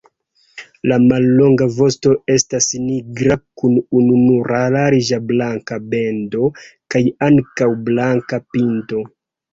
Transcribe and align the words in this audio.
La 0.91 0.95
mallonga 1.01 1.65
vosto 1.75 2.13
estas 2.35 2.69
nigra 2.87 3.37
kun 3.61 3.77
ununura 3.99 4.61
larĝa 4.79 5.19
blanka 5.33 5.81
bendo 5.93 6.51
kaj 6.95 7.03
ankaŭ 7.29 7.69
blanka 7.91 8.41
pinto. 8.57 9.05